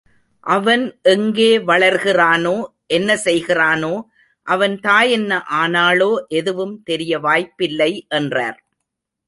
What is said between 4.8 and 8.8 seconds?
தாய் என்ன ஆனாளோ எதுவும் தெரிய வாய்ப்பில்லை என்றார்.